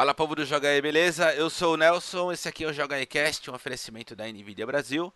[0.00, 1.34] Fala povo do Joga aí, beleza?
[1.34, 4.66] Eu sou o Nelson, esse aqui é o Joga aí Cast, um oferecimento da Nvidia
[4.66, 5.12] Brasil.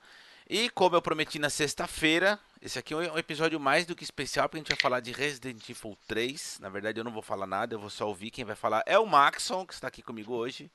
[0.46, 4.46] E como eu prometi na sexta-feira, esse aqui é um episódio mais do que especial,
[4.46, 6.58] porque a gente vai falar de Resident Evil 3.
[6.60, 8.30] Na verdade, eu não vou falar nada, eu vou só ouvir.
[8.30, 10.70] Quem vai falar é o Maxon, que está aqui comigo hoje.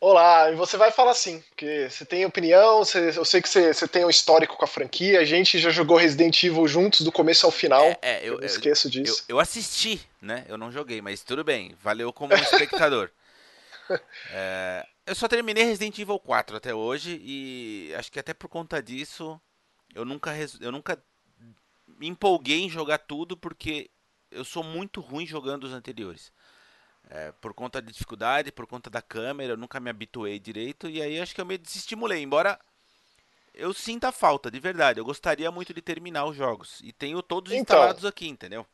[0.00, 3.74] Olá, e você vai falar sim, porque você tem opinião, você, eu sei que você,
[3.74, 7.10] você, tem um histórico com a franquia, a gente já jogou Resident Evil juntos do
[7.10, 7.84] começo ao final.
[7.84, 9.24] É, é eu, eu, esqueço disso.
[9.28, 10.46] Eu, eu, assisti, né?
[10.48, 13.10] Eu não joguei, mas tudo bem, valeu como espectador.
[14.30, 18.82] é, eu só terminei Resident Evil 4 até hoje e acho que até por conta
[18.82, 19.40] disso
[19.94, 21.02] eu nunca, eu nunca
[21.86, 23.90] me empolguei em jogar tudo porque
[24.30, 26.32] eu sou muito ruim jogando os anteriores.
[27.08, 31.02] É, por conta da dificuldade, por conta da câmera, eu nunca me habituei direito e
[31.02, 32.22] aí acho que eu me desestimulei.
[32.22, 32.58] Embora
[33.52, 35.00] eu sinta falta, de verdade.
[35.00, 38.64] Eu gostaria muito de terminar os jogos e tenho todos então, instalados aqui, entendeu?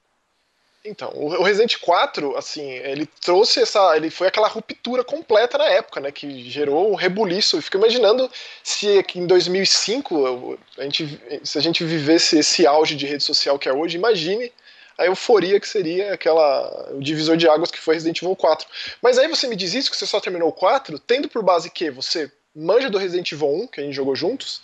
[0.89, 3.97] Então, o Resident 4, assim, ele trouxe essa.
[3.97, 6.13] Ele foi aquela ruptura completa na época, né?
[6.13, 7.57] Que gerou um rebuliço.
[7.57, 8.31] Eu fico imaginando
[8.63, 13.59] se aqui em 2005 a gente, se a gente vivesse esse auge de rede social
[13.59, 14.53] que é hoje, imagine
[14.99, 18.67] a euforia que seria aquela o divisor de águas que foi Resident Evil 4.
[19.03, 21.71] Mas aí você me diz isso, que você só terminou o 4, tendo por base
[21.71, 24.63] que você manja do Resident Evil 1, que a gente jogou juntos,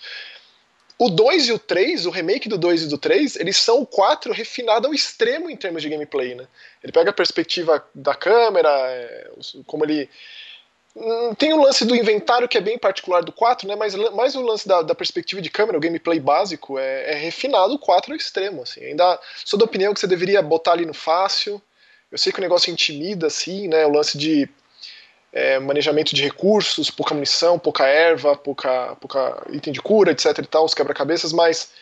[0.99, 3.87] o 2 e o 3, o remake do 2 e do 3, eles são o
[3.87, 6.47] 4 refinado ao extremo em termos de gameplay, né?
[6.83, 9.31] Ele pega a perspectiva da câmera, é,
[9.67, 10.09] como ele.
[10.95, 13.75] Hum, tem o lance do inventário que é bem particular do 4, né?
[13.75, 17.75] Mas mais o lance da, da perspectiva de câmera, o gameplay básico, é, é, refinado
[17.75, 18.63] o 4 ao extremo.
[18.63, 18.85] Assim.
[18.85, 21.61] Ainda sou da opinião que você deveria botar ali no fácil.
[22.11, 23.87] Eu sei que o negócio intimida, assim, né?
[23.87, 24.49] O lance de
[25.33, 30.47] é, manejamento de recursos, pouca munição, pouca erva, pouca, pouca item de cura, etc e
[30.47, 31.73] tal, os quebra-cabeças, mas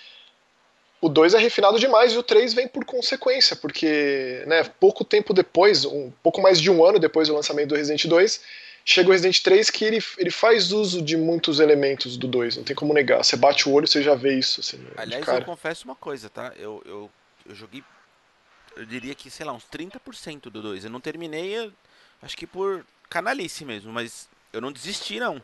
[1.00, 5.34] o 2 é refinado demais e o 3 vem por consequência, porque né, pouco tempo
[5.34, 8.40] depois, um pouco mais de um ano depois do lançamento do Resident 2,
[8.84, 12.64] chega o Resident 3 que ele, ele faz uso de muitos elementos do 2, não
[12.64, 13.24] tem como negar.
[13.24, 14.60] Você bate o olho, você já vê isso.
[14.60, 16.52] Assim, Aliás, eu confesso uma coisa, tá?
[16.56, 17.10] Eu, eu,
[17.48, 17.83] eu joguei,
[18.77, 20.84] eu diria que, sei lá, uns 30% do 2.
[20.84, 21.72] Eu não terminei,
[22.22, 25.42] acho que por canalice mesmo, mas eu não desisti, não.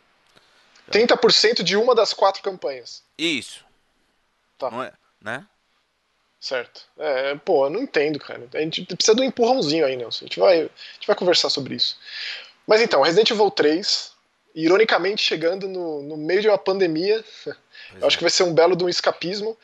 [0.90, 3.02] 30% de uma das quatro campanhas.
[3.18, 3.64] Isso.
[4.56, 4.70] Tá.
[4.70, 5.44] Não é, né?
[6.40, 6.82] Certo.
[6.96, 8.48] É, pô, eu não entendo, cara.
[8.54, 10.24] A gente precisa de um empurrãozinho aí, Nelson.
[10.24, 10.62] A gente vai, a
[10.94, 11.98] gente vai conversar sobre isso.
[12.66, 14.12] Mas então, Resident Evil 3,
[14.54, 17.24] ironicamente chegando no, no meio de uma pandemia,
[18.00, 19.58] eu acho que vai ser um belo de um escapismo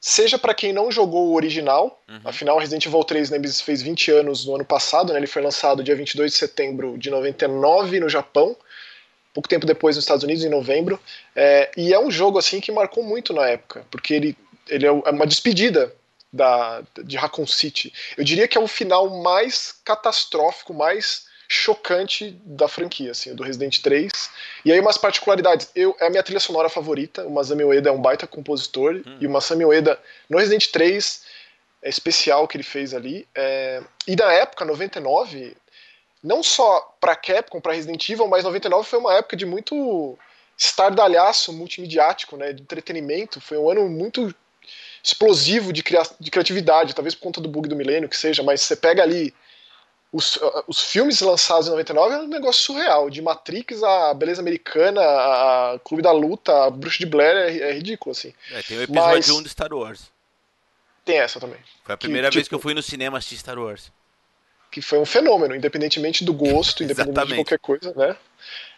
[0.00, 2.20] seja para quem não jogou o original, uhum.
[2.24, 5.18] afinal Resident Evil 3 Nemesis fez 20 anos no ano passado, né?
[5.18, 8.56] ele foi lançado dia 22 de setembro de 99 no Japão,
[9.34, 11.00] pouco tempo depois nos Estados Unidos, em novembro,
[11.34, 14.36] é, e é um jogo assim que marcou muito na época, porque ele,
[14.68, 15.92] ele é, é uma despedida
[16.32, 17.92] da, de Raccoon City.
[18.16, 23.80] Eu diria que é o final mais catastrófico, mais chocante da franquia, assim, do Resident
[23.80, 24.12] 3.
[24.66, 25.70] E aí umas particularidades.
[25.74, 27.26] Eu, é a minha trilha sonora favorita.
[27.26, 28.96] O Masami Ueda é um baita compositor.
[29.06, 29.16] Hum.
[29.18, 29.98] E o Masami Ueda,
[30.28, 31.22] no Resident 3,
[31.82, 33.26] é especial que ele fez ali.
[33.34, 35.56] É, e na época, 99,
[36.22, 40.18] não só pra Capcom, pra Resident Evil, mas 99 foi uma época de muito
[40.56, 43.40] estardalhaço multimediático, né, de entretenimento.
[43.40, 44.34] Foi um ano muito
[45.02, 48.60] explosivo de, cria de criatividade, talvez por conta do bug do milênio que seja, mas
[48.60, 49.32] você pega ali
[50.12, 53.10] os, os filmes lançados em 99 é um negócio surreal.
[53.10, 57.72] De Matrix a Beleza Americana, a Clube da Luta, a Bruxa de Blair é, é
[57.72, 58.32] ridículo, assim.
[58.52, 59.28] É, tem o episódio Mas...
[59.28, 60.10] 1 de Star Wars.
[61.04, 61.58] Tem essa também.
[61.84, 63.92] Foi a primeira que, vez tipo, que eu fui no cinema assistir Star Wars.
[64.70, 68.16] Que foi um fenômeno, independentemente do gosto, independentemente de qualquer coisa, né?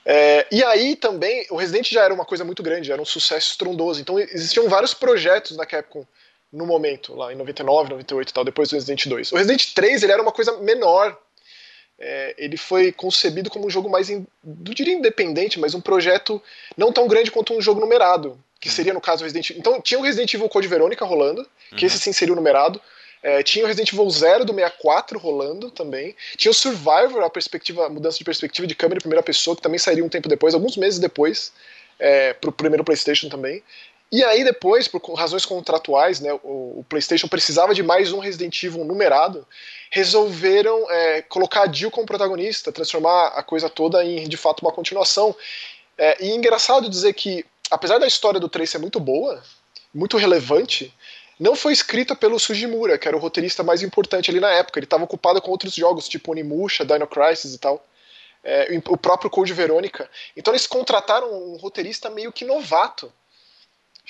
[0.05, 3.51] É, e aí também, o Resident já era uma coisa muito grande, era um sucesso
[3.51, 4.01] estrondoso.
[4.01, 6.05] Então existiam vários projetos da Capcom
[6.53, 9.33] no momento, lá em 99, 98 e tal, depois do Resident 2.
[9.33, 11.17] O Resident 3 ele era uma coisa menor.
[11.99, 16.43] É, ele foi concebido como um jogo mais, in, não diria independente, mas um projeto
[16.77, 18.75] não tão grande quanto um jogo numerado, que uhum.
[18.75, 19.61] seria no caso Resident Evil.
[19.61, 21.47] Então tinha o Resident Evil Code Verônica rolando,
[21.77, 21.87] que uhum.
[21.87, 22.81] esse sim seria o numerado.
[23.23, 26.17] É, tinha o Resident Evil 0 do 64 rolando também.
[26.37, 29.63] Tinha o Survivor, a perspectiva, a mudança de perspectiva de câmera em primeira pessoa, que
[29.63, 31.53] também sairia um tempo depois, alguns meses depois,
[31.99, 33.63] é, pro primeiro PlayStation também.
[34.13, 38.61] E aí depois, por razões contratuais, né, o, o, PlayStation precisava de mais um Resident
[38.61, 39.47] Evil numerado,
[39.89, 44.73] resolveram é, colocar a Jill como protagonista, transformar a coisa toda em de fato uma
[44.73, 45.35] continuação.
[45.97, 49.45] É, e é engraçado dizer que, apesar da história do 3 ser muito boa,
[49.95, 50.93] muito relevante,
[51.39, 54.81] não foi escrita pelo Sujimura, que era o roteirista mais importante ali na época.
[54.81, 57.85] Ele estava ocupado com outros jogos, tipo Onimusha, Dino Crisis e tal.
[58.43, 60.11] É, o próprio Code Verônica.
[60.37, 63.13] Então eles contrataram um roteirista meio que novato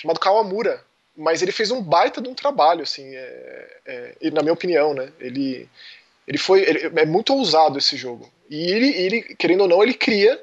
[0.01, 0.83] chamado Kawamura.
[1.17, 5.13] Mas ele fez um baita de um trabalho, assim, é, é, na minha opinião, né?
[5.21, 5.69] Ele,
[6.27, 6.63] Ele foi.
[6.63, 8.31] Ele, é muito ousado esse jogo.
[8.49, 10.41] E ele, ele, querendo ou não, ele cria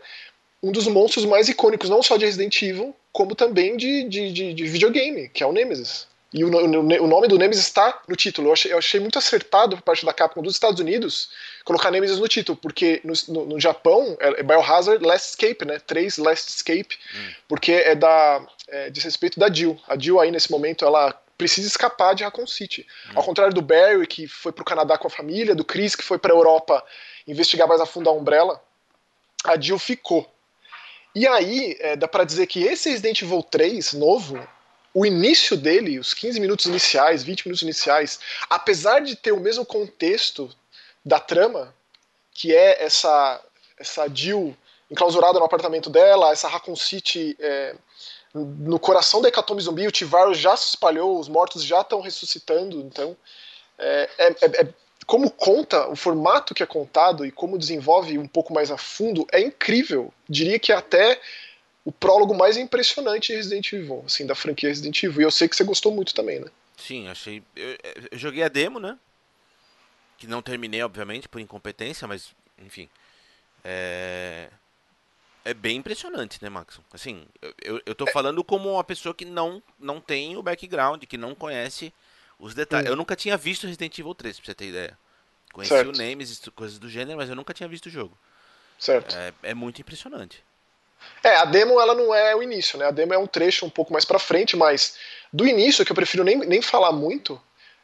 [0.61, 4.53] um dos monstros mais icônicos, não só de Resident Evil, como também de, de, de,
[4.53, 6.07] de videogame, que é o Nemesis.
[6.33, 8.49] E o, o, o, nome do Nemesis está no título.
[8.49, 11.29] Eu achei, eu achei, muito acertado por parte da Capcom dos Estados Unidos
[11.63, 15.79] colocar Nemesis no título, porque no, no, no Japão é Biohazard Last Escape, né?
[15.79, 17.29] Três Last Escape, hum.
[17.47, 19.79] porque é da é, diz respeito da Jill.
[19.87, 22.85] A Jill aí nesse momento ela precisa escapar de Raccoon City.
[23.09, 23.13] Hum.
[23.15, 26.03] Ao contrário do Barry que foi para o Canadá com a família, do Chris que
[26.03, 26.83] foi para a Europa
[27.25, 28.61] investigar mais a fundo a Umbrella,
[29.45, 30.29] a Jill ficou.
[31.15, 34.37] E aí, é, dá para dizer que esse Resident Evil 3 novo,
[34.97, 39.63] o início dele, os 15 minutos iniciais, 20 minutos iniciais, apesar de ter o mesmo
[39.63, 40.49] contexto
[41.05, 41.71] da trama,
[42.31, 43.39] que é essa,
[43.77, 44.57] essa Jill
[44.89, 47.75] enclausurada no apartamento dela, essa Raccoon City é,
[48.33, 52.79] no coração da hecatombe zumbi, o T-Virus já se espalhou, os mortos já estão ressuscitando,
[52.79, 53.15] então
[53.77, 54.73] é, é, é, é
[55.05, 59.27] como conta, o formato que é contado e como desenvolve um pouco mais a fundo
[59.31, 60.11] é incrível.
[60.27, 61.21] Diria que até
[61.87, 65.21] o prólogo mais impressionante de Resident Evil, assim, da franquia Resident Evil.
[65.21, 66.47] E eu sei que você gostou muito também, né?
[66.75, 67.41] Sim, achei.
[67.55, 67.77] Eu,
[68.11, 68.99] eu joguei a demo, né?
[70.17, 72.89] Que não terminei, obviamente, por incompetência, mas, enfim.
[73.63, 74.49] É.
[75.45, 76.77] É bem impressionante, né, Max?
[76.91, 77.25] Assim,
[77.61, 78.11] eu, eu tô é...
[78.11, 81.93] falando como uma pessoa que não, não tem o background, que não conhece
[82.37, 82.89] os detalhes.
[82.89, 82.91] Hum.
[82.91, 84.99] Eu nunca tinha visto Resident Evil 3, pra você ter ideia.
[85.53, 85.95] Conheci certo.
[85.95, 88.17] o Nemesis, coisas do gênero, mas eu nunca tinha visto o jogo.
[88.77, 89.15] Certo.
[89.15, 90.43] É, é, muito impressionante.
[91.23, 92.85] É, a demo ela não é o início, né?
[92.85, 94.95] A demo é um trecho um pouco mais pra frente, mas
[95.31, 97.41] do início, que eu prefiro nem, nem falar muito,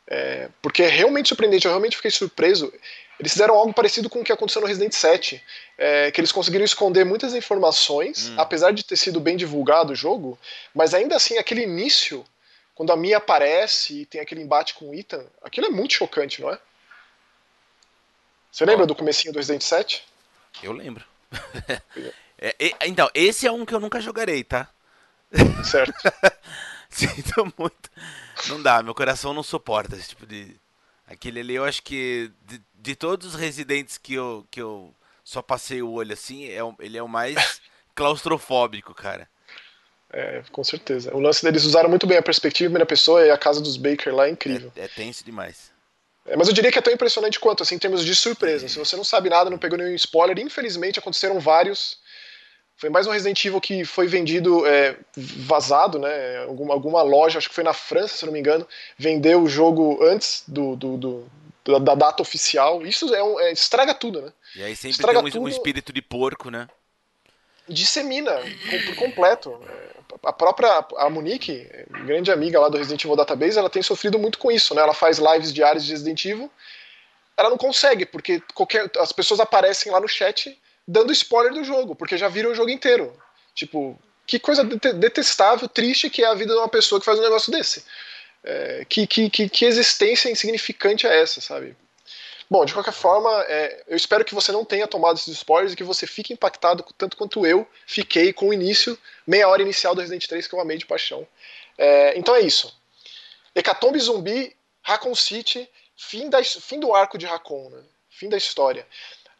[0.07, 2.73] é, porque é realmente surpreendente, eu realmente fiquei surpreso.
[3.19, 5.41] Eles fizeram algo parecido com o que aconteceu no Resident 7,
[5.77, 8.35] é, que eles conseguiram esconder muitas informações, hum.
[8.37, 10.37] apesar de ter sido bem divulgado o jogo,
[10.73, 12.25] mas ainda assim, aquele início
[12.75, 16.41] quando a Mia aparece e tem aquele embate com o Ethan, aquilo é muito chocante,
[16.41, 16.59] não é?
[18.51, 20.03] Você lembra do comecinho do Resident 7?
[20.61, 21.05] Eu lembro.
[22.43, 24.69] é, é, então, esse é um que eu nunca jogarei, tá?
[25.63, 25.93] Certo.
[26.89, 27.89] Sinto muito.
[28.49, 30.55] Não dá, meu coração não suporta esse tipo de.
[31.07, 34.93] Aquele ali, eu acho que de, de todos os residentes que eu, que eu
[35.23, 37.61] só passei o olho assim, é, ele é o mais
[37.95, 39.27] claustrofóbico, cara.
[40.11, 41.15] É, com certeza.
[41.15, 44.13] O lance deles usaram muito bem a perspectiva primeira pessoa e a casa dos Baker
[44.13, 44.71] lá é incrível.
[44.75, 45.71] É, é tenso demais.
[46.25, 48.67] É, mas eu diria que é tão impressionante quanto, assim, em termos de surpresa.
[48.67, 51.97] Se você não sabe nada, não pegou nenhum spoiler, infelizmente aconteceram vários.
[52.77, 56.43] Foi mais um Resident Evil que foi vendido, é, vazado, né?
[56.43, 58.67] Alguma, alguma loja, acho que foi na França, se não me engano,
[58.97, 61.31] vendeu o jogo antes do, do, do
[61.65, 62.85] da, da, data oficial.
[62.85, 64.33] Isso é, um, é, estraga tudo, né?
[64.55, 66.67] E aí sempre estraga tem um, tudo, um espírito de porco, né?
[67.67, 68.41] Dissemina
[68.85, 69.61] por completo.
[70.21, 71.67] A própria a Monique,
[72.05, 74.81] grande amiga lá do Resident Evil Database, ela tem sofrido muito com isso, né?
[74.81, 76.51] Ela faz lives diárias de Resident Evil.
[77.37, 81.95] Ela não consegue, porque qualquer, as pessoas aparecem lá no chat dando spoiler do jogo,
[81.95, 83.15] porque já viram o jogo inteiro.
[83.55, 87.23] Tipo, que coisa detestável, triste que é a vida de uma pessoa que faz um
[87.23, 87.83] negócio desse.
[88.43, 91.75] É, que, que, que, que existência insignificante é essa, sabe?
[92.49, 95.75] Bom, de qualquer forma, é, eu espero que você não tenha tomado esses spoilers e
[95.75, 100.01] que você fique impactado tanto quanto eu fiquei com o início, meia hora inicial do
[100.01, 101.25] Resident 3 que eu amei de paixão.
[101.77, 102.77] É, então é isso.
[103.55, 107.81] Hecatombe Zumbi, Raccoon City, fim, da, fim do arco de Raccoon, né?
[108.09, 108.85] fim da história.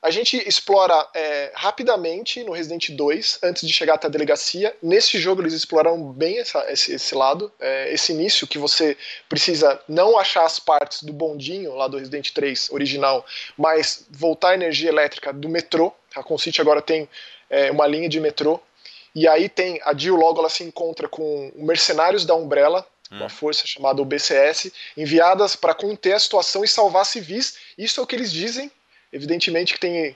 [0.04, 4.76] A gente explora é, rapidamente no Resident 2, antes de chegar até a delegacia.
[4.84, 8.98] Nesse jogo eles exploraram bem essa, esse, esse, lado, é, esse início que você
[9.30, 13.26] precisa não achar as partes do bondinho lá do Resident 3 original,
[13.58, 15.94] mas voltar a energia elétrica do metrô.
[16.14, 17.08] A Concite agora tem
[17.50, 18.60] é, uma linha de metrô.
[19.16, 23.30] E aí tem a Jill logo ela se encontra com mercenários da Umbrella, uma hum.
[23.30, 27.56] força chamada OBCS, enviadas para conter a situação e salvar civis.
[27.78, 28.70] Isso é o que eles dizem
[29.14, 30.16] evidentemente que tem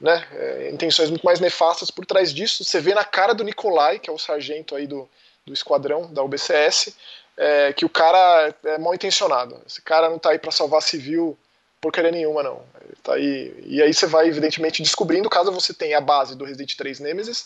[0.00, 2.62] né, é, intenções muito mais nefastas por trás disso.
[2.62, 5.08] Você vê na cara do Nikolai, que é o sargento aí do,
[5.44, 6.94] do esquadrão da UBCS,
[7.36, 9.60] é, que o cara é mal intencionado.
[9.66, 11.36] Esse cara não está aí para salvar civil
[11.84, 12.62] porcaria nenhuma, não.
[12.82, 16.44] Ele tá aí, e aí você vai, evidentemente, descobrindo, caso você tenha a base do
[16.44, 17.44] Resident 3 Nemesis,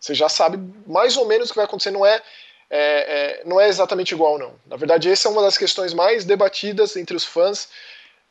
[0.00, 1.92] você já sabe mais ou menos o que vai acontecer.
[1.92, 2.20] Não é,
[2.68, 4.54] é, é, não é exatamente igual, não.
[4.66, 7.68] Na verdade, essa é uma das questões mais debatidas entre os fãs.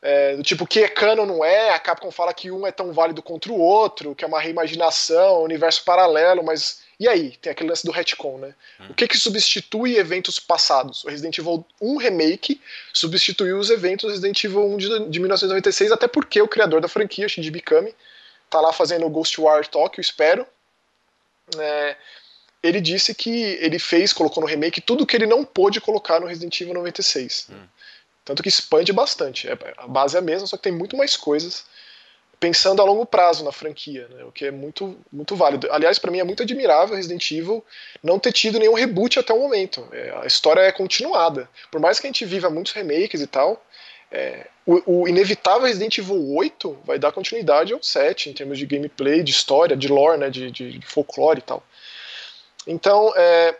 [0.04, 2.92] É, do tipo, que é canon não é, a Capcom fala que um é tão
[2.92, 7.36] válido contra o outro, que é uma reimaginação, universo paralelo, mas e aí?
[7.42, 8.54] Tem aquele lance do retcon, né?
[8.80, 8.86] Hum.
[8.90, 11.02] O que que substitui eventos passados?
[11.02, 12.60] O Resident Evil 1 Remake
[12.92, 16.86] substituiu os eventos do Resident Evil 1 de, de 1996, até porque o criador da
[16.86, 17.92] franquia, Shinji Mikami,
[18.48, 20.46] tá lá fazendo o Ghostwire Tokyo, espero.
[21.58, 21.96] É,
[22.62, 26.28] ele disse que ele fez, colocou no remake tudo que ele não pôde colocar no
[26.28, 27.48] Resident Evil 96.
[27.50, 27.66] Hum.
[28.24, 29.48] Tanto que expande bastante.
[29.48, 31.64] É, a base é a mesma, só que tem muito mais coisas
[32.42, 35.68] pensando a longo prazo na franquia, né, o que é muito, muito válido.
[35.70, 37.64] Aliás, para mim é muito admirável Resident Evil
[38.02, 39.86] não ter tido nenhum reboot até o momento.
[39.92, 41.48] É, a história é continuada.
[41.70, 43.64] Por mais que a gente viva muitos remakes e tal,
[44.10, 48.66] é, o, o, inevitável Resident Evil 8 vai dar continuidade ao 7 em termos de
[48.66, 51.62] gameplay, de história, de lore, né, de, de, folclore e tal.
[52.66, 53.56] Então, é,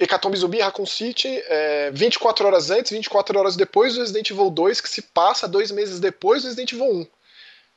[0.00, 4.80] Hecatombe Zumbi, Raccoon City, é, 24 horas antes, 24 horas depois do Resident Evil 2,
[4.80, 7.06] que se passa dois meses depois do Resident Evil 1.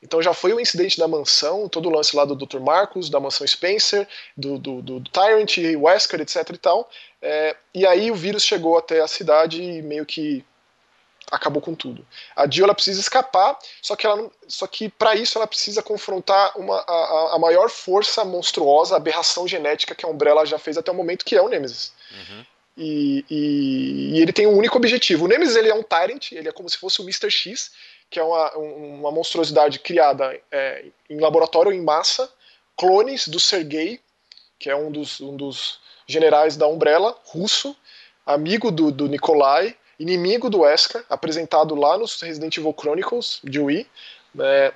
[0.04, 2.60] Então já foi o incidente da mansão, todo o lance lá do Dr.
[2.60, 6.90] Marcos, da mansão Spencer, do, do, do Tyrant, Wesker, etc e tal.
[7.22, 10.44] É, e aí o vírus chegou até a cidade e meio que
[11.32, 12.06] acabou com tudo.
[12.36, 16.52] A Jill ela precisa escapar, só que, ela só que para isso ela precisa confrontar
[16.58, 20.92] uma, a, a, maior força monstruosa, a aberração genética que a Umbrella já fez até
[20.92, 21.94] o momento, que é o Nemesis.
[22.12, 22.46] Uhum.
[22.78, 25.26] E, e, e, ele tem um único objetivo.
[25.26, 27.32] O Nemesis ele é um Tyrant, ele é como se fosse o Mr.
[27.32, 27.72] X,
[28.10, 32.30] que é uma, uma monstruosidade criada é, em laboratório em massa,
[32.78, 34.02] clones do Sergei,
[34.60, 37.76] que é um dos, um dos generais da Umbrella, russo,
[38.26, 43.88] amigo do, do Nikolai, inimigo do Wesker, apresentado lá nos Resident Evil Chronicles de Wii.
[44.40, 44.74] É,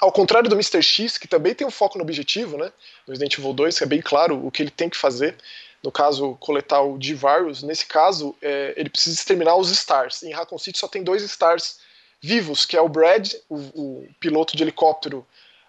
[0.00, 0.82] ao contrário do Mr.
[0.82, 2.72] X, que também tem um foco no objetivo, né?
[3.06, 5.36] No Resident Evil 2, que é bem claro o que ele tem que fazer.
[5.82, 7.62] No caso, coletar o D-Virus.
[7.62, 10.22] Nesse caso, é, ele precisa exterminar os Stars.
[10.22, 11.78] Em Raccoon City só tem dois Stars
[12.20, 15.24] vivos, que é o Brad, o, o piloto de helicóptero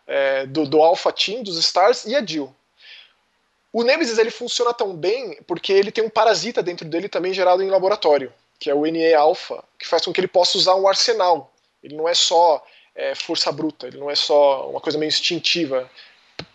[0.08, 2.54] é, do, do Alpha Team, dos Stars, e a Jill.
[3.72, 7.62] O Nemesis ele funciona tão bem porque ele tem um parasita dentro dele também gerado
[7.62, 11.54] em laboratório, que é o NE-alpha, que faz com que ele possa usar um arsenal.
[11.84, 15.90] Ele não é só é, força bruta, ele não é só uma coisa meio instintiva,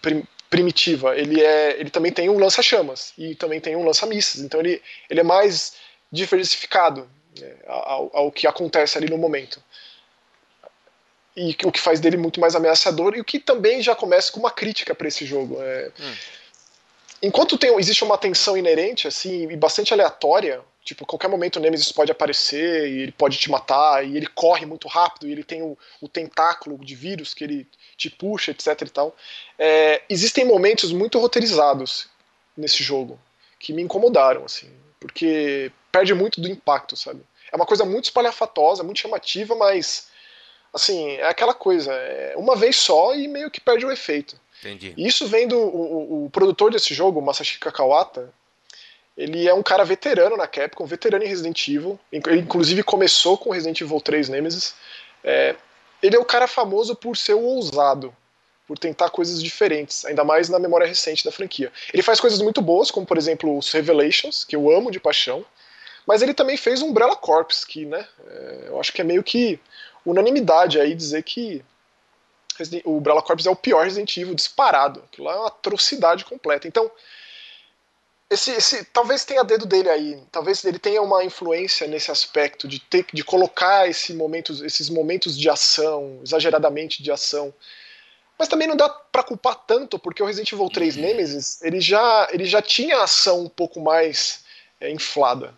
[0.00, 1.16] prim primitiva.
[1.16, 4.45] Ele, é, ele também tem um lança-chamas e também tem um lança-mísseis.
[4.45, 5.75] Então ele, ele é mais
[6.11, 7.09] diversificado
[7.40, 9.62] é, ao, ao que acontece ali no momento
[11.37, 14.40] e o que faz dele muito mais ameaçador e o que também já começa com
[14.40, 15.57] uma crítica para esse jogo.
[15.62, 15.90] É...
[15.99, 16.14] Hum.
[17.23, 21.92] Enquanto tem, existe uma tensão inerente assim e bastante aleatória, tipo qualquer momento o Nemesis
[21.92, 25.62] pode aparecer e ele pode te matar e ele corre muito rápido e ele tem
[25.62, 28.82] o, o tentáculo de vírus que ele te puxa, etc.
[28.82, 29.16] E tal.
[29.58, 32.08] É, existem momentos muito roteirizados
[32.56, 33.18] nesse jogo
[33.58, 37.22] que me incomodaram assim, porque perde muito do impacto, sabe?
[37.52, 40.08] É uma coisa muito espalhafatosa, muito chamativa, mas
[40.72, 44.38] assim, é aquela coisa, é uma vez só e meio que perde o efeito.
[44.60, 44.94] Entendi.
[44.96, 48.32] E isso vem do o, o, produtor desse jogo, o Masashika Kawata,
[49.20, 53.50] ele é um cara veterano na Capcom, veterano em Resident Evil, ele inclusive começou com
[53.50, 54.74] Resident Evil 3 Nemesis.
[55.22, 55.54] É,
[56.02, 58.16] ele é o cara famoso por ser o ousado,
[58.66, 61.70] por tentar coisas diferentes, ainda mais na memória recente da franquia.
[61.92, 65.44] Ele faz coisas muito boas, como por exemplo os Revelations, que eu amo de paixão,
[66.06, 69.60] mas ele também fez Umbrella Corps, que né, é, eu acho que é meio que
[70.06, 71.62] unanimidade aí dizer que
[72.86, 75.02] o Umbrella Corps é o pior Resident Evil disparado.
[75.12, 76.66] Aquilo lá é uma atrocidade completa.
[76.66, 76.90] Então,
[78.30, 82.78] esse, esse, talvez tenha dedo dele aí, talvez ele tenha uma influência nesse aspecto de
[82.78, 87.52] ter de colocar esse momentos, esses momentos de ação, exageradamente de ação.
[88.38, 92.28] Mas também não dá para culpar tanto, porque o Resident Evil 3 Nemesis, ele já,
[92.30, 94.44] ele já tinha ação um pouco mais
[94.80, 95.52] é, inflada.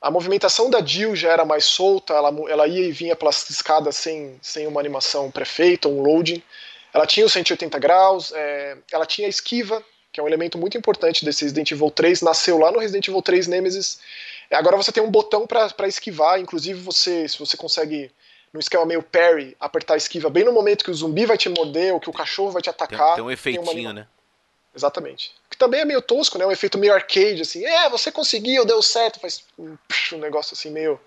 [0.00, 3.96] A movimentação da Jill já era mais solta, ela, ela ia e vinha pelas escadas
[3.96, 6.42] sem, sem uma animação pré-feita, um loading.
[6.92, 9.82] Ela tinha os 180 graus, é, ela tinha a esquiva,
[10.12, 13.22] que é um elemento muito importante desse Resident Evil 3, nasceu lá no Resident Evil
[13.22, 14.00] 3 Nemesis.
[14.50, 18.10] Agora você tem um botão para esquivar, inclusive você, se você consegue,
[18.52, 21.48] no esquema meio parry, apertar a esquiva bem no momento que o zumbi vai te
[21.48, 23.06] morder ou que o cachorro vai te atacar.
[23.06, 23.92] Tem, tem um efeitinho, tem uma...
[23.92, 24.06] né?
[24.74, 25.32] Exatamente.
[25.48, 26.46] Que também é meio tosco, né?
[26.46, 27.64] Um efeito meio arcade, assim.
[27.64, 29.18] É, você conseguiu, deu certo.
[29.20, 29.76] Faz um,
[30.12, 31.00] um negócio assim meio.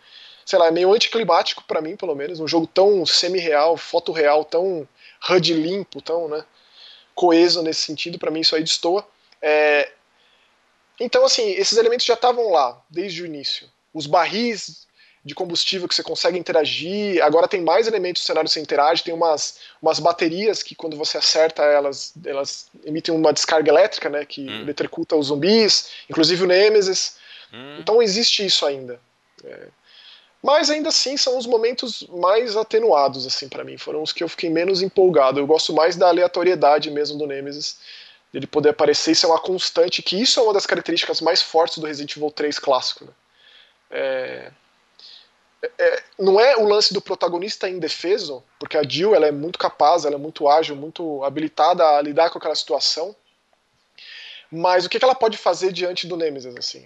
[0.46, 2.42] Sei lá, é meio anticlimático para mim, pelo menos.
[2.42, 4.88] Um jogo tão semi-real, foto-real, tão
[5.30, 6.44] HUD limpo, tão, né?
[7.16, 8.20] Coeso nesse sentido.
[8.20, 9.08] para mim isso aí destoa.
[9.42, 9.92] É...
[11.00, 13.68] Então, assim, esses elementos já estavam lá desde o início.
[13.94, 14.88] Os barris
[15.26, 17.24] de combustível que você consegue interagir.
[17.24, 20.98] Agora tem mais elementos do cenário que você interage, tem umas, umas baterias que quando
[20.98, 25.18] você acerta elas, elas emitem uma descarga elétrica, né, que hum.
[25.18, 27.16] os zumbis, inclusive o Nemesis.
[27.54, 27.78] Hum.
[27.80, 29.00] Então existe isso ainda.
[29.46, 29.68] É.
[30.44, 34.28] Mas ainda assim são os momentos mais atenuados assim para mim, foram os que eu
[34.28, 35.40] fiquei menos empolgado.
[35.40, 37.80] Eu gosto mais da aleatoriedade mesmo do Nemesis,
[38.32, 41.78] dele poder aparecer e ser uma constante, que isso é uma das características mais fortes
[41.78, 43.06] do Resident Evil 3 clássico.
[43.06, 43.12] Né?
[43.90, 44.52] É,
[45.78, 50.04] é, não é o lance do protagonista indefeso, porque a Jill ela é muito capaz,
[50.04, 53.16] ela é muito ágil, muito habilitada a lidar com aquela situação.
[54.52, 56.86] Mas o que, que ela pode fazer diante do Nemesis, assim?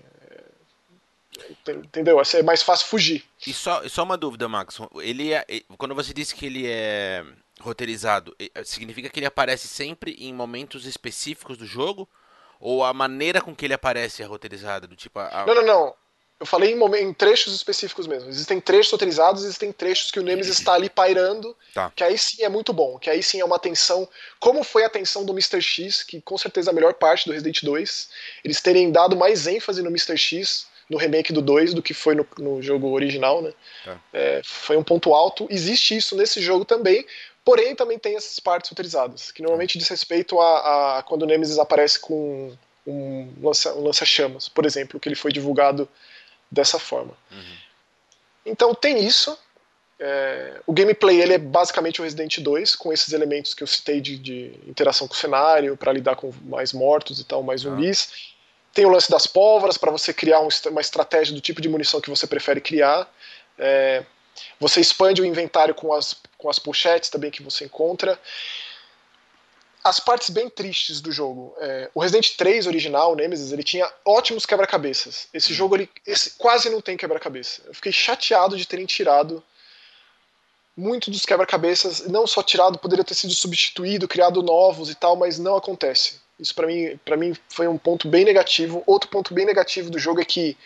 [1.68, 2.20] Entendeu?
[2.20, 3.24] É mais fácil fugir.
[3.46, 4.80] E só, só uma dúvida, Max.
[5.02, 5.46] Ele é,
[5.78, 7.24] quando você disse que ele é
[7.60, 12.08] roteirizado, significa que ele aparece sempre em momentos específicos do jogo?
[12.60, 14.88] Ou a maneira com que ele aparece é roteirizada?
[14.88, 15.46] Do tipo, a...
[15.46, 15.96] Não, não, não.
[16.40, 18.30] Eu falei em, em, trechos específicos mesmo.
[18.30, 21.92] Existem trechos autorizados, existem trechos que o Nemesis está ali pairando, tá.
[21.96, 24.08] que aí sim é muito bom, que aí sim é uma tensão,
[24.40, 25.60] como foi a tensão do Mr.
[25.60, 28.10] X, que com certeza é a melhor parte do Resident 2,
[28.44, 30.16] eles terem dado mais ênfase no Mr.
[30.16, 33.54] X, no remake do 2, do que foi no, no jogo original, né?
[33.84, 34.00] Tá.
[34.14, 35.48] É, foi um ponto alto.
[35.50, 37.06] Existe isso nesse jogo também,
[37.44, 41.60] porém também tem essas partes autorizadas, que normalmente diz respeito a, a quando o Nemesis
[41.60, 45.90] aparece com um lança-chamas, lança por exemplo, que ele foi divulgado
[46.50, 47.14] dessa forma.
[47.32, 47.58] Uhum.
[48.46, 49.38] Então tem isso.
[50.00, 54.00] É, o gameplay ele é basicamente o Resident 2, com esses elementos que eu citei
[54.00, 57.70] de, de interação com o cenário, para lidar com mais mortos e tal, mais tá.
[57.70, 58.10] zumbis.
[58.14, 58.37] Ah.
[58.78, 62.00] Tem o lance das pólvoras, para você criar um, uma estratégia do tipo de munição
[62.00, 63.12] que você prefere criar.
[63.58, 64.06] É,
[64.60, 68.20] você expande o inventário com as, com as pochetes também que você encontra
[69.84, 71.56] as partes bem tristes do jogo.
[71.60, 75.28] É, o Resident 3 original, o Nemesis, ele tinha ótimos quebra-cabeças.
[75.34, 77.64] Esse jogo ele esse, quase não tem quebra-cabeça.
[77.66, 79.44] Eu fiquei chateado de terem tirado
[80.76, 85.40] muito dos quebra-cabeças, não só tirado, poderia ter sido substituído, criado novos e tal, mas
[85.40, 86.27] não acontece.
[86.40, 88.84] Isso para mim, para mim foi um ponto bem negativo.
[88.86, 90.58] Outro ponto bem negativo do jogo é que,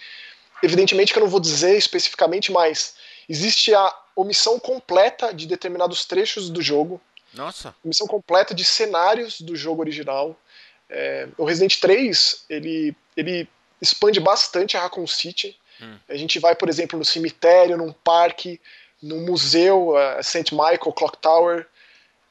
[0.62, 2.96] evidentemente que eu não vou dizer especificamente, mas
[3.30, 7.00] existe a omissão completa de determinados trechos do jogo
[7.34, 7.74] nossa.
[7.84, 10.36] Missão completa de cenários do jogo original.
[10.90, 13.48] É, o Resident 3, ele, ele
[13.82, 15.58] expande bastante a Raccoon City.
[15.82, 15.98] Hum.
[16.10, 18.60] A gente vai, por exemplo, no cemitério, num parque,
[19.02, 20.54] num museu, uh, St.
[20.54, 21.66] Michael Clock Tower.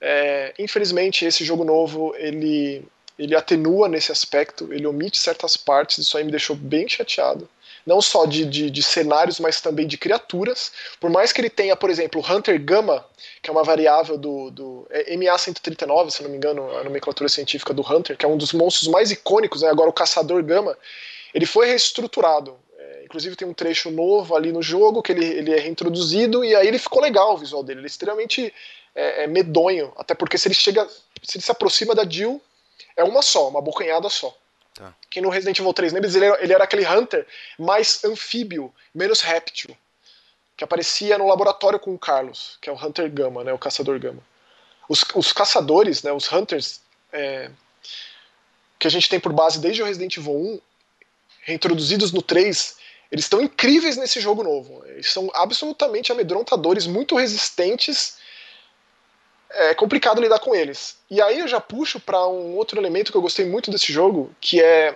[0.00, 2.86] É, infelizmente, esse jogo novo, ele,
[3.24, 7.48] ele atenua nesse aspecto, ele omite certas partes, isso aí me deixou bem chateado
[7.86, 10.72] não só de, de, de, cenários, mas também de criaturas.
[11.00, 13.04] Por mais que ele tenha, por exemplo, Hunter Gamma,
[13.42, 17.72] que é uma variável do, do é MA139, se não me engano, a nomenclatura científica
[17.72, 19.68] do Hunter, que é um dos monstros mais icônicos, né?
[19.68, 20.76] agora o Caçador Gamma,
[21.34, 22.56] ele foi reestruturado.
[22.78, 26.54] É, inclusive tem um trecho novo ali no jogo que ele, ele é reintroduzido e
[26.54, 27.80] aí ele ficou legal o visual dele.
[27.80, 28.52] Ele é extremamente
[28.94, 30.86] é, é medonho, até porque se ele chega,
[31.22, 32.40] se ele se aproxima da Jill,
[32.96, 34.36] é uma só, uma bocanhada só.
[34.74, 34.94] Tá.
[35.10, 37.26] Que no Resident Evil 3 Nemesis ele, ele era aquele Hunter
[37.58, 39.76] mais anfíbio, menos réptil.
[40.56, 43.98] Que aparecia no laboratório com o Carlos, que é o Hunter Gama, né, o caçador
[43.98, 44.22] Gama.
[44.88, 46.80] Os, os caçadores, né, os Hunters,
[47.12, 47.50] é,
[48.78, 50.60] que a gente tem por base desde o Resident Evil 1,
[51.42, 52.76] reintroduzidos no 3,
[53.10, 54.84] eles estão incríveis nesse jogo novo.
[54.86, 58.18] Eles são absolutamente amedrontadores, muito resistentes
[59.50, 60.96] é complicado lidar com eles.
[61.10, 64.34] E aí eu já puxo para um outro elemento que eu gostei muito desse jogo,
[64.40, 64.94] que é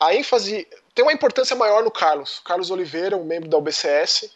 [0.00, 0.66] a ênfase.
[0.94, 2.40] Tem uma importância maior no Carlos.
[2.44, 4.30] Carlos Oliveira, um membro da UBCS.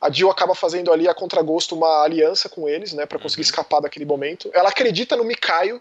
[0.00, 3.48] A Jill acaba fazendo ali a contragosto uma aliança com eles, né, para conseguir uhum.
[3.48, 4.50] escapar daquele momento.
[4.52, 5.80] Ela acredita no Mikaio,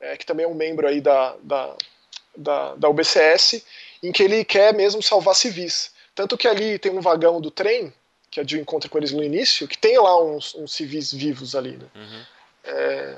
[0.00, 1.76] é, que também é um membro aí da, da,
[2.36, 3.64] da, da UBCS,
[4.02, 5.90] em que ele quer mesmo salvar civis.
[6.14, 7.92] Tanto que ali tem um vagão do trem,
[8.30, 11.56] que a Jill encontra com eles no início, que tem lá uns, uns civis vivos
[11.56, 11.86] ali, né?
[11.94, 12.24] Uhum.
[12.68, 13.16] É...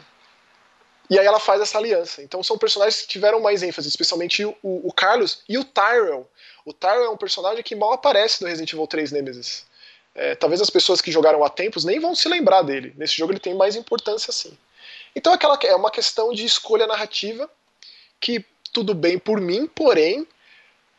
[1.09, 2.23] E aí ela faz essa aliança.
[2.23, 6.29] Então são personagens que tiveram mais ênfase, especialmente o, o Carlos e o Tyrell.
[6.65, 9.67] O Tyrell é um personagem que mal aparece no Resident Evil 3 Nemesis.
[10.15, 12.95] É, talvez as pessoas que jogaram há tempos nem vão se lembrar dele.
[12.97, 14.57] Nesse jogo ele tem mais importância sim.
[15.15, 17.51] Então aquela é uma questão de escolha narrativa
[18.21, 20.27] que tudo bem por mim, porém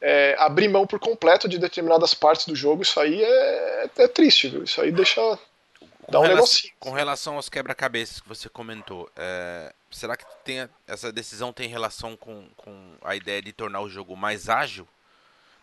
[0.02, 4.50] é, abrir mão por completo de determinadas partes do jogo, isso aí é, é triste,
[4.50, 4.64] viu?
[4.64, 5.22] Isso aí deixa
[6.10, 11.12] Dá um relação, com relação aos quebra-cabeças que você comentou, é, será que tem, essa
[11.12, 14.88] decisão tem relação com, com a ideia de tornar o jogo mais ágil?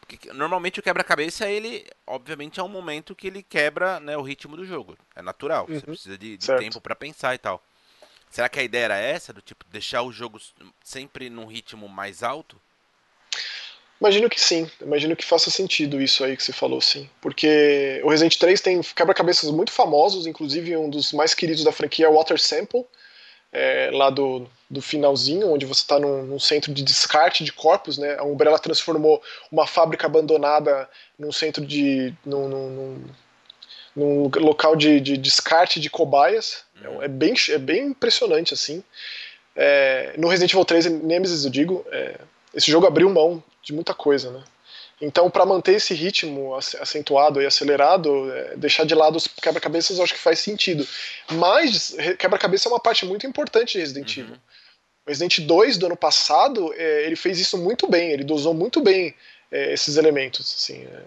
[0.01, 4.57] Porque normalmente o quebra-cabeça, ele, obviamente, é um momento que ele quebra né, o ritmo
[4.57, 4.97] do jogo.
[5.15, 5.79] É natural, uhum.
[5.79, 7.63] você precisa de, de tempo para pensar e tal.
[8.31, 10.41] Será que a ideia era essa, do tipo, deixar o jogo
[10.83, 12.61] sempre num ritmo mais alto?
[14.01, 17.09] Imagino que sim, imagino que faça sentido isso aí que você falou, sim.
[17.21, 22.07] Porque o Resident 3 tem quebra-cabeças muito famosos, inclusive um dos mais queridos da franquia
[22.07, 22.87] é o Water Sample,
[23.53, 27.99] é, lá do, do finalzinho, onde você está num, num, centro de descarte de corpos,
[27.99, 28.17] né?
[28.19, 32.15] A Umbrella transformou uma fábrica abandonada num centro de.
[32.25, 33.05] num, num,
[33.97, 36.63] num local de, de, descarte de cobaias.
[36.85, 37.03] Uhum.
[37.03, 38.85] É, bem, é bem impressionante, assim.
[39.57, 42.15] É, no Resident Evil 3 Nemesis, eu digo, é,
[42.55, 44.43] esse jogo abriu mão de muita coisa, né?
[45.01, 50.15] Então, para manter esse ritmo acentuado e acelerado, é, deixar de lado os quebra-cabeças acho
[50.15, 50.87] que faz sentido.
[51.31, 54.33] Mas quebra-cabeça é uma parte muito importante de Resident Evil.
[54.33, 54.41] Uhum.
[55.07, 59.15] Resident 2 do ano passado, é, ele fez isso muito bem, ele dosou muito bem
[59.51, 60.55] é, esses elementos.
[60.55, 61.03] Assim, é,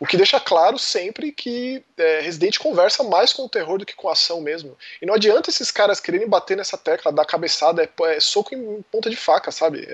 [0.00, 3.94] o que deixa claro sempre que é, Resident conversa mais com o terror do que
[3.94, 4.76] com a ação mesmo.
[5.00, 8.82] E não adianta esses caras quererem bater nessa tecla, dar cabeçada, é, é soco em
[8.90, 9.86] ponta de faca, sabe?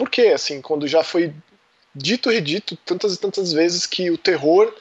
[0.00, 0.28] Por quê?
[0.28, 1.30] Assim, quando já foi
[1.94, 4.74] dito e redito tantas e tantas vezes que o terror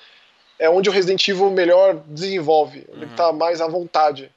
[0.58, 3.04] é onde o Resident Evil melhor desenvolve, onde uhum.
[3.04, 4.32] ele tá mais à vontade,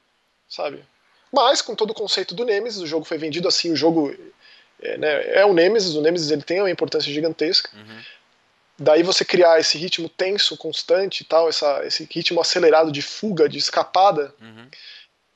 [0.45, 0.83] sabe?
[1.31, 4.13] Mas com todo o conceito do Nemesis, o jogo foi vendido assim, o jogo
[4.81, 7.69] é, né, é o Nemesis, o Nemesis ele tem uma importância gigantesca.
[7.73, 8.01] Uhum.
[8.77, 13.47] Daí você criar esse ritmo tenso, constante e tal, essa, esse ritmo acelerado de fuga,
[13.47, 14.67] de escapada, uhum.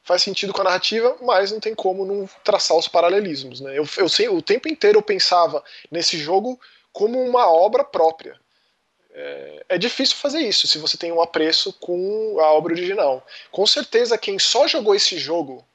[0.08, 3.60] Faz sentido com a narrativa, mas não tem como não traçar os paralelismos.
[3.60, 3.78] Né?
[3.78, 6.58] Eu, eu sei, o tempo inteiro eu pensava nesse jogo
[6.94, 8.40] como uma obra própria.
[9.12, 13.26] É, é, difícil fazer isso se você tem um apreço com a obra original.
[13.52, 15.66] Com certeza, quem só jogou esse jogo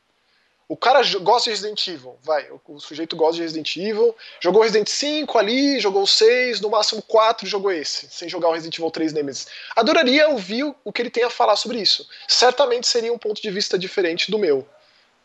[0.69, 4.89] o cara gosta de Resident Evil, vai, o, sujeito gosta de Resident Evil, jogou Resident
[4.89, 9.13] 5 ali, jogou 6, no máximo 4 jogou esse, sem jogar o Resident Evil 3
[9.13, 9.49] Nemesis.
[9.77, 12.09] Adoraria ouvir o que ele tem a falar sobre isso.
[12.27, 14.67] Certamente seria um ponto de vista diferente do meu.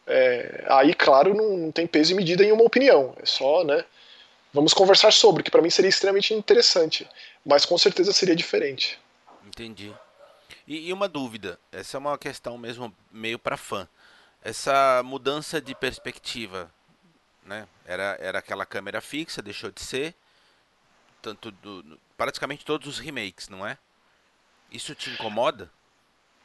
[0.05, 3.83] É, aí, claro, não, não, tem peso e medida em uma opinião, é só, né,
[4.53, 7.07] vamos conversar sobre, que para mim seria extremamente interessante,
[7.45, 8.97] mas com certeza seria diferente.
[9.45, 9.93] Entendi.
[10.65, 13.87] E, e uma dúvida, essa é uma questão mesmo meio para fã
[14.41, 16.71] essa mudança de perspectiva,
[17.43, 17.67] né?
[17.85, 20.15] Era, era aquela câmera fixa, deixou de ser,
[21.21, 23.77] tanto do, praticamente todos os remakes, não é?
[24.71, 25.71] Isso te incomoda?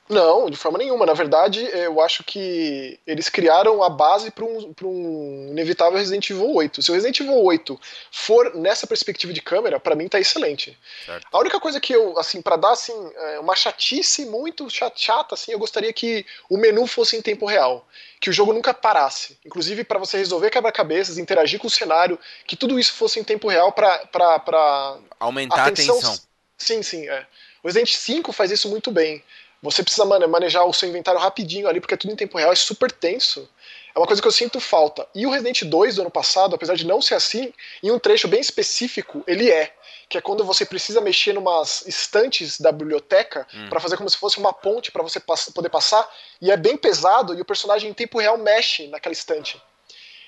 [0.08, 1.06] Não, de forma nenhuma.
[1.06, 6.52] Na verdade, eu acho que eles criaram a base para um, um inevitável Resident Evil
[6.54, 6.82] 8.
[6.82, 10.76] Se o Resident Evil 8 for nessa perspectiva de câmera, para mim tá excelente.
[11.06, 11.26] Certo.
[11.32, 15.52] A única coisa que eu, assim, para dar assim, é, uma chatice muito chata, assim,
[15.52, 17.86] eu gostaria que o menu fosse em tempo real.
[18.20, 19.38] Que o jogo nunca parasse.
[19.44, 23.48] Inclusive, para você resolver quebra-cabeças, interagir com o cenário, que tudo isso fosse em tempo
[23.48, 24.98] real para.
[25.18, 25.94] Aumentar atenção.
[25.94, 26.18] a atenção.
[26.58, 27.26] Sim, sim, é.
[27.62, 29.22] O Resident 5 faz isso muito bem.
[29.62, 32.56] Você precisa manejar o seu inventário rapidinho ali, porque é tudo em tempo real, é
[32.56, 33.48] super tenso.
[33.94, 35.06] É uma coisa que eu sinto falta.
[35.14, 38.26] E o Resident 2 do ano passado, apesar de não ser assim, em um trecho
[38.26, 39.72] bem específico, ele é.
[40.08, 43.68] Que é quando você precisa mexer numas estantes da biblioteca hum.
[43.68, 46.10] para fazer como se fosse uma ponte para você pass poder passar.
[46.40, 49.62] E é bem pesado e o personagem em tempo real mexe naquela estante.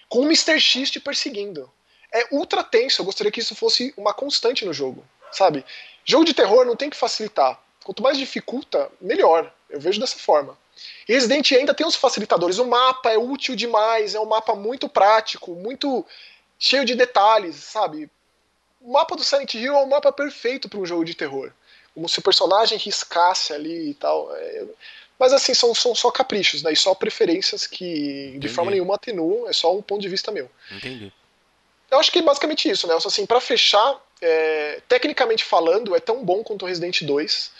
[0.08, 0.60] Com o Mr.
[0.60, 1.70] X te perseguindo.
[2.12, 3.00] É ultra tenso.
[3.00, 5.04] Eu gostaria que isso fosse uma constante no jogo.
[5.32, 5.64] Sabe?
[6.04, 7.60] Jogo de terror não tem que facilitar.
[7.84, 9.52] Quanto mais dificulta, melhor.
[9.68, 10.58] Eu vejo dessa forma.
[11.06, 12.58] Resident ainda tem os facilitadores.
[12.58, 16.04] O mapa é útil demais, é um mapa muito prático, muito
[16.58, 18.10] cheio de detalhes, sabe?
[18.80, 21.52] O mapa do Silent Hill é um mapa perfeito para um jogo de terror.
[21.94, 24.34] Como se o personagem riscasse ali e tal.
[24.34, 24.64] É...
[25.18, 26.72] Mas assim, são, são só caprichos, né?
[26.72, 28.38] E só preferências que Entendi.
[28.40, 30.50] de forma nenhuma atenuam, é só um ponto de vista meu.
[30.72, 31.12] Entendi.
[31.90, 32.94] Eu acho que é basicamente isso, né?
[32.94, 37.50] Assim, para fechar, é, tecnicamente falando, é tão bom quanto o Resident 2.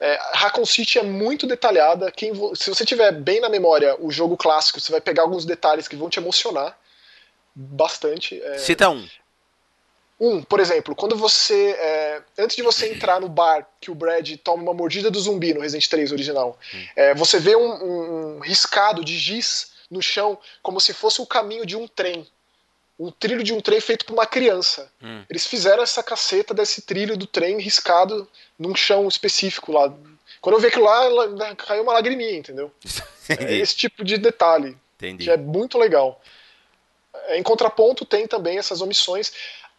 [0.00, 2.10] É, Raccoon City é muito detalhada.
[2.10, 5.88] Quem, se você tiver bem na memória o jogo clássico, você vai pegar alguns detalhes
[5.88, 6.76] que vão te emocionar
[7.54, 8.40] bastante.
[8.42, 8.58] É...
[8.58, 9.06] Cita um.
[10.18, 11.70] Um, por exemplo, quando você.
[11.72, 15.52] É, antes de você entrar no bar que o Brad toma uma mordida do zumbi
[15.52, 16.84] no Resident 3 original, hum.
[16.94, 21.26] é, você vê um, um, um riscado de giz no chão como se fosse o
[21.26, 22.26] caminho de um trem
[22.98, 24.90] um trilho de um trem feito por uma criança.
[25.02, 25.24] Hum.
[25.28, 28.28] Eles fizeram essa caceta desse trilho do trem riscado
[28.58, 29.92] num chão específico lá.
[30.40, 32.70] Quando eu vi aquilo lá, caiu uma lagriminha, entendeu?
[33.28, 34.76] é esse tipo de detalhe.
[34.96, 35.24] Entendi.
[35.24, 36.20] Que é muito legal.
[37.30, 39.32] Em contraponto, tem também essas omissões.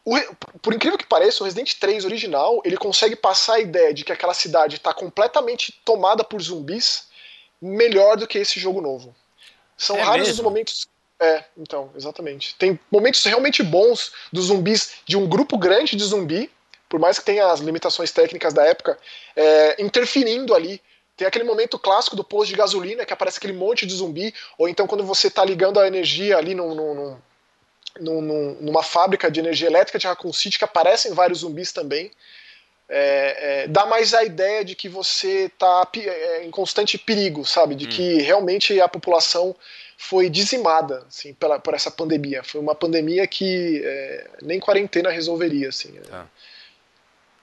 [0.03, 0.15] O,
[0.61, 4.11] por incrível que pareça, o Resident 3 original, ele consegue passar a ideia de que
[4.11, 7.07] aquela cidade está completamente tomada por zumbis
[7.61, 9.15] melhor do que esse jogo novo.
[9.77, 10.33] São é raros mesmo?
[10.33, 10.87] os momentos
[11.19, 12.55] é, então, exatamente.
[12.55, 16.51] Tem momentos realmente bons dos zumbis, de um grupo grande de zumbi,
[16.89, 18.97] por mais que tenha as limitações técnicas da época,
[19.35, 20.81] é, interferindo ali.
[21.15, 24.67] Tem aquele momento clássico do posto de gasolina, que aparece aquele monte de zumbi, ou
[24.67, 27.17] então quando você está ligando a energia ali num, num,
[27.99, 32.11] num, numa fábrica de energia elétrica de Raccoon City, que aparecem vários zumbis também.
[32.87, 37.73] É, é, dá mais a ideia de que você está é, em constante perigo, sabe?
[37.75, 37.89] De hum.
[37.89, 39.55] que realmente a população
[39.97, 42.43] foi dizimada assim, pela, por essa pandemia.
[42.43, 45.69] Foi uma pandemia que é, nem quarentena resolveria.
[45.69, 46.23] Assim, é.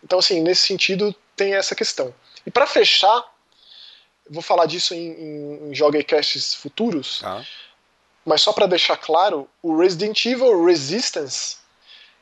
[0.04, 2.14] Então, assim, nesse sentido, tem essa questão.
[2.46, 3.24] E para fechar,
[4.28, 7.44] vou falar disso em, em, em Jogacasts futuros, tá.
[8.24, 11.56] mas só para deixar claro, o Resident Evil Resistance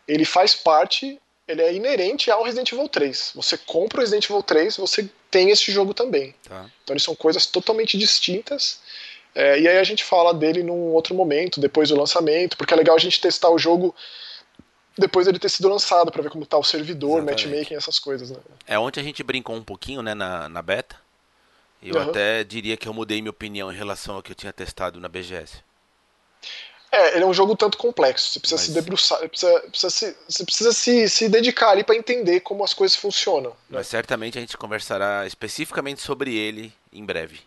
[0.07, 3.33] ele faz parte, ele é inerente ao Resident Evil 3.
[3.35, 6.35] Você compra o Resident Evil 3, você tem esse jogo também.
[6.49, 6.71] Tá.
[6.83, 8.81] Então, eles são coisas totalmente distintas
[9.35, 12.77] é, e aí a gente fala dele num outro momento, depois do lançamento, porque é
[12.77, 13.95] legal a gente testar o jogo
[14.99, 17.47] depois ele ter sido lançado para ver como tá o servidor, Exatamente.
[17.47, 18.37] matchmaking, essas coisas, né?
[18.67, 20.97] É, ontem a gente brincou um pouquinho, né, na, na beta.
[21.83, 22.11] Eu uhum.
[22.11, 25.09] até diria que eu mudei minha opinião em relação ao que eu tinha testado na
[25.09, 25.63] BGS.
[26.93, 28.31] É, ele é um jogo tanto complexo.
[28.31, 28.67] Você precisa Mas...
[28.67, 32.75] se debruçar, precisa, precisa se, você precisa se, se dedicar ali para entender como as
[32.75, 33.55] coisas funcionam.
[33.69, 37.41] Mas certamente a gente conversará especificamente sobre ele em breve.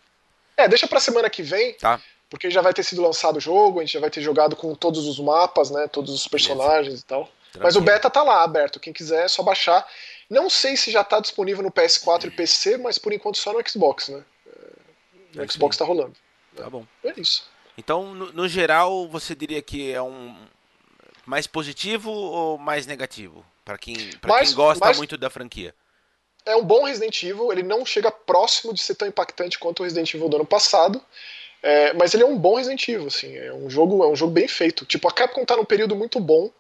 [0.56, 1.74] É, deixa pra semana que vem.
[1.74, 2.00] Tá.
[2.30, 4.74] Porque já vai ter sido lançado o jogo, a gente já vai ter jogado com
[4.74, 5.88] todos os mapas, né?
[5.88, 7.04] Todos os personagens Beleza.
[7.04, 7.24] e tal.
[7.52, 7.64] Tranquilo.
[7.64, 8.80] Mas o beta tá lá, aberto.
[8.80, 9.86] Quem quiser é só baixar.
[10.30, 13.62] Não sei se já tá disponível no PS4 e PC, mas por enquanto só no
[13.68, 14.24] Xbox, né?
[14.48, 15.80] É, no é Xbox sim.
[15.80, 16.14] tá rolando.
[16.56, 16.86] Tá bom.
[17.04, 17.46] É isso.
[17.78, 20.36] Então, no, no, geral, você diria que é um
[21.26, 23.46] mais positivo ou mais negativo?
[23.66, 24.98] para quem, pra quem gosta mais...
[24.98, 25.74] muito da franquia
[26.46, 29.84] é um bom Resident Evil, ele não chega próximo de ser tão impactante quanto o
[29.84, 31.02] Resident Evil do ano passado,
[31.62, 34.34] é, mas ele é um bom Resident Evil, assim, é um jogo, é um jogo
[34.34, 34.86] bem feito.
[34.86, 36.52] Tipo, a Capcom tá num período muito bom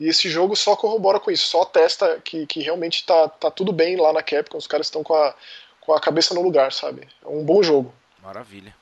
[0.00, 3.72] e esse jogo só corrobora com isso, só testa que, que realmente tá, tá tudo
[3.72, 5.34] bem lá na Capcom, os caras estão com a,
[5.80, 7.06] com a cabeça no lugar, sabe?
[7.22, 7.92] É um bom jogo.
[8.22, 8.74] Maravilha.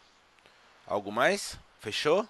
[0.87, 1.59] Algo mais?
[1.85, 2.27] Fechou?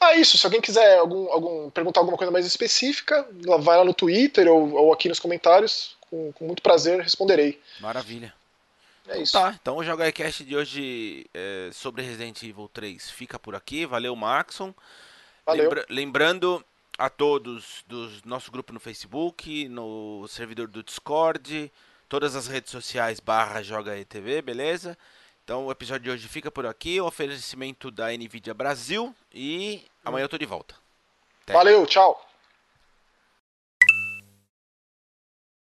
[0.00, 0.36] Ah, isso.
[0.36, 3.24] Se alguém quiser algum, algum, perguntar alguma coisa mais específica,
[3.60, 7.60] vai lá no Twitter ou, ou aqui nos comentários com, com muito prazer responderei.
[7.78, 8.34] Maravilha.
[9.06, 9.32] É então, isso.
[9.32, 13.86] Tá, então o Joga Cast de hoje é, sobre Resident Evil 3 fica por aqui.
[13.86, 14.74] Valeu, Maxon.
[15.46, 15.64] Valeu.
[15.64, 16.64] Lembra lembrando
[16.98, 21.70] a todos do nosso grupo no Facebook, no servidor do Discord,
[22.08, 24.98] todas as redes sociais barra Joga ETV, beleza?
[25.52, 26.98] Então o episódio de hoje fica por aqui.
[26.98, 30.74] O oferecimento da NVIDIA Brasil e amanhã eu tô de volta.
[31.42, 31.52] Até.
[31.52, 32.26] Valeu, tchau.